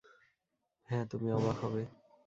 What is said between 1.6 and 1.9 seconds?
হবে।